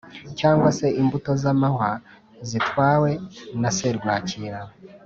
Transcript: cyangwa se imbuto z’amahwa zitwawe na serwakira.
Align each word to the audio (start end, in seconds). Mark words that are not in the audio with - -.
cyangwa 0.39 0.69
se 0.77 0.87
imbuto 1.01 1.31
z’amahwa 1.41 1.89
zitwawe 2.49 3.11
na 3.61 3.69
serwakira. 3.77 4.61